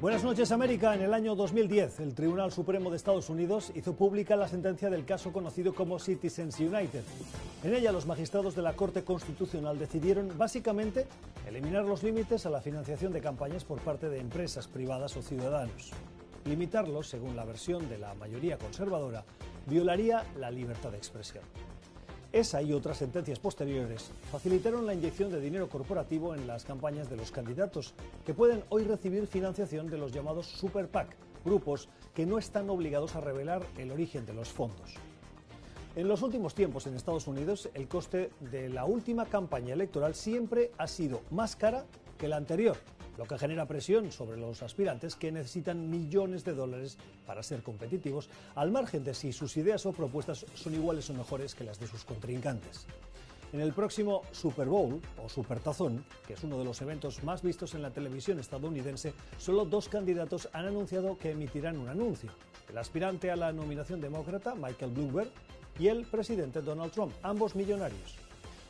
Buenas 0.00 0.24
noches, 0.24 0.50
América. 0.50 0.94
En 0.94 1.02
el 1.02 1.14
año 1.14 1.34
2010, 1.34 2.00
el 2.00 2.14
Tribunal 2.14 2.50
Supremo 2.50 2.90
de 2.90 2.96
Estados 2.96 3.30
Unidos 3.30 3.72
hizo 3.74 3.94
pública 3.94 4.36
la 4.36 4.48
sentencia 4.48 4.90
del 4.90 5.04
caso 5.04 5.32
conocido 5.32 5.72
como 5.72 5.98
Citizens 5.98 6.58
United. 6.58 7.04
En 7.62 7.74
ella, 7.74 7.92
los 7.92 8.04
magistrados 8.04 8.56
de 8.56 8.62
la 8.62 8.74
Corte 8.74 9.04
Constitucional 9.04 9.78
decidieron, 9.78 10.36
básicamente, 10.36 11.06
eliminar 11.46 11.84
los 11.84 12.02
límites 12.02 12.44
a 12.44 12.50
la 12.50 12.60
financiación 12.60 13.12
de 13.12 13.20
campañas 13.20 13.64
por 13.64 13.80
parte 13.80 14.08
de 14.08 14.18
empresas 14.18 14.66
privadas 14.66 15.16
o 15.16 15.22
ciudadanos. 15.22 15.92
Limitarlos, 16.44 17.08
según 17.08 17.36
la 17.36 17.44
versión 17.44 17.88
de 17.88 17.96
la 17.96 18.14
mayoría 18.14 18.58
conservadora, 18.58 19.24
violaría 19.66 20.24
la 20.38 20.50
libertad 20.50 20.90
de 20.90 20.98
expresión. 20.98 21.44
Esa 22.34 22.60
y 22.60 22.72
otras 22.72 22.96
sentencias 22.96 23.38
posteriores 23.38 24.10
facilitaron 24.32 24.86
la 24.86 24.92
inyección 24.92 25.30
de 25.30 25.40
dinero 25.40 25.68
corporativo 25.68 26.34
en 26.34 26.48
las 26.48 26.64
campañas 26.64 27.08
de 27.08 27.16
los 27.16 27.30
candidatos, 27.30 27.94
que 28.26 28.34
pueden 28.34 28.64
hoy 28.70 28.82
recibir 28.82 29.28
financiación 29.28 29.88
de 29.88 29.98
los 29.98 30.10
llamados 30.10 30.46
Super 30.46 30.88
PAC, 30.88 31.14
grupos 31.44 31.88
que 32.12 32.26
no 32.26 32.38
están 32.38 32.68
obligados 32.70 33.14
a 33.14 33.20
revelar 33.20 33.62
el 33.78 33.92
origen 33.92 34.26
de 34.26 34.34
los 34.34 34.48
fondos. 34.48 34.94
En 35.94 36.08
los 36.08 36.22
últimos 36.22 36.56
tiempos 36.56 36.88
en 36.88 36.96
Estados 36.96 37.28
Unidos, 37.28 37.70
el 37.72 37.86
coste 37.86 38.30
de 38.40 38.68
la 38.68 38.84
última 38.84 39.26
campaña 39.26 39.74
electoral 39.74 40.16
siempre 40.16 40.72
ha 40.76 40.88
sido 40.88 41.20
más 41.30 41.54
cara 41.54 41.84
que 42.24 42.28
la 42.28 42.36
anterior, 42.36 42.78
lo 43.18 43.26
que 43.26 43.36
genera 43.36 43.66
presión 43.66 44.10
sobre 44.10 44.38
los 44.38 44.62
aspirantes 44.62 45.14
que 45.14 45.30
necesitan 45.30 45.90
millones 45.90 46.42
de 46.42 46.54
dólares 46.54 46.96
para 47.26 47.42
ser 47.42 47.62
competitivos, 47.62 48.30
al 48.54 48.70
margen 48.70 49.04
de 49.04 49.12
si 49.12 49.30
sus 49.30 49.58
ideas 49.58 49.84
o 49.84 49.92
propuestas 49.92 50.46
son 50.54 50.72
iguales 50.72 51.10
o 51.10 51.12
mejores 51.12 51.54
que 51.54 51.64
las 51.64 51.78
de 51.78 51.86
sus 51.86 52.02
contrincantes. 52.02 52.86
En 53.52 53.60
el 53.60 53.74
próximo 53.74 54.22
Super 54.32 54.68
Bowl 54.68 55.02
o 55.22 55.28
Supertazón, 55.28 56.02
que 56.26 56.32
es 56.32 56.42
uno 56.44 56.56
de 56.58 56.64
los 56.64 56.80
eventos 56.80 57.22
más 57.24 57.42
vistos 57.42 57.74
en 57.74 57.82
la 57.82 57.90
televisión 57.90 58.38
estadounidense, 58.38 59.12
solo 59.36 59.66
dos 59.66 59.90
candidatos 59.90 60.48
han 60.54 60.64
anunciado 60.64 61.18
que 61.18 61.32
emitirán 61.32 61.76
un 61.76 61.90
anuncio. 61.90 62.30
El 62.70 62.78
aspirante 62.78 63.30
a 63.30 63.36
la 63.36 63.52
nominación 63.52 64.00
demócrata, 64.00 64.54
Michael 64.54 64.92
Bloomberg, 64.92 65.30
y 65.78 65.88
el 65.88 66.06
presidente 66.06 66.62
Donald 66.62 66.90
Trump, 66.90 67.12
ambos 67.22 67.54
millonarios. 67.54 68.16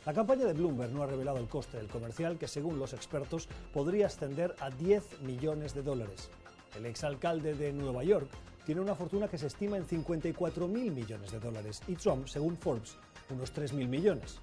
La 0.05 0.13
campaña 0.13 0.45
de 0.45 0.53
Bloomberg 0.53 0.91
no 0.91 1.01
ha 1.01 1.07
revelado 1.07 1.37
el 1.39 1.47
coste 1.47 1.77
del 1.77 1.87
comercial, 1.87 2.37
que 2.37 2.47
según 2.47 2.77
los 2.77 2.93
expertos 2.93 3.47
podría 3.73 4.05
ascender 4.05 4.55
a 4.59 4.69
10 4.69 5.21
millones 5.21 5.73
de 5.73 5.81
dólares. 5.81 6.29
El 6.77 6.85
exalcalde 6.85 7.55
de 7.55 7.73
Nueva 7.73 8.03
York 8.03 8.27
tiene 8.67 8.81
una 8.81 8.93
fortuna 8.93 9.27
que 9.27 9.39
se 9.39 9.47
estima 9.47 9.77
en 9.77 9.85
54 9.85 10.67
mil 10.67 10.91
millones 10.91 11.31
de 11.31 11.39
dólares 11.39 11.81
y 11.87 11.95
Trump, 11.95 12.27
según 12.27 12.55
Forbes, 12.57 12.97
unos 13.31 13.51
3 13.51 13.73
mil 13.73 13.87
millones. 13.87 14.39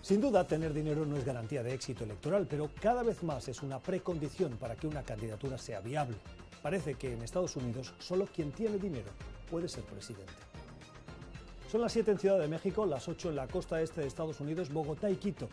Sin 0.00 0.20
duda, 0.20 0.46
tener 0.46 0.72
dinero 0.72 1.04
no 1.04 1.16
es 1.16 1.24
garantía 1.24 1.64
de 1.64 1.74
éxito 1.74 2.04
electoral, 2.04 2.46
pero 2.48 2.70
cada 2.80 3.02
vez 3.02 3.24
más 3.24 3.48
es 3.48 3.62
una 3.62 3.80
precondición 3.80 4.56
para 4.58 4.76
que 4.76 4.86
una 4.86 5.02
candidatura 5.02 5.58
sea 5.58 5.80
viable. 5.80 6.16
Parece 6.62 6.94
que 6.94 7.12
en 7.12 7.22
Estados 7.22 7.56
Unidos 7.56 7.94
solo 7.98 8.26
quien 8.26 8.52
tiene 8.52 8.78
dinero 8.78 9.10
puede 9.50 9.68
ser 9.68 9.82
presidente. 9.82 10.49
Son 11.70 11.80
las 11.80 11.92
7 11.92 12.10
en 12.10 12.18
Ciudad 12.18 12.40
de 12.40 12.48
México, 12.48 12.84
las 12.84 13.06
8 13.06 13.28
en 13.28 13.36
la 13.36 13.46
costa 13.46 13.80
este 13.80 14.00
de 14.00 14.08
Estados 14.08 14.40
Unidos, 14.40 14.72
Bogotá 14.72 15.08
y 15.08 15.14
Quito, 15.14 15.48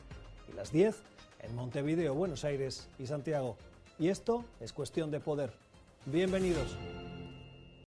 y 0.52 0.56
las 0.56 0.72
10 0.72 0.96
en 1.42 1.56
Montevideo, 1.56 2.16
Buenos 2.16 2.44
Aires 2.44 2.90
y 2.98 3.06
Santiago. 3.06 3.56
Y 4.00 4.10
esto 4.10 4.44
es 4.60 4.74
cuestión 4.74 5.12
de 5.12 5.20
poder. 5.20 5.52
Bienvenidos. 6.08 6.76